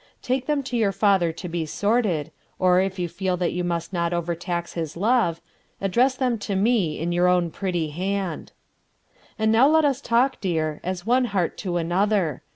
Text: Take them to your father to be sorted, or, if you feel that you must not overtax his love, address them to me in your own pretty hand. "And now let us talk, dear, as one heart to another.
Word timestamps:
Take 0.23 0.47
them 0.47 0.63
to 0.63 0.75
your 0.75 0.91
father 0.91 1.31
to 1.33 1.47
be 1.47 1.63
sorted, 1.67 2.31
or, 2.57 2.79
if 2.81 2.97
you 2.97 3.07
feel 3.07 3.37
that 3.37 3.51
you 3.53 3.63
must 3.63 3.93
not 3.93 4.13
overtax 4.13 4.73
his 4.73 4.97
love, 4.97 5.41
address 5.79 6.15
them 6.15 6.39
to 6.39 6.55
me 6.55 6.97
in 6.99 7.11
your 7.11 7.27
own 7.27 7.51
pretty 7.51 7.89
hand. 7.91 8.51
"And 9.37 9.51
now 9.51 9.67
let 9.69 9.85
us 9.85 10.01
talk, 10.01 10.41
dear, 10.41 10.79
as 10.83 11.05
one 11.05 11.25
heart 11.25 11.55
to 11.59 11.77
another. 11.77 12.41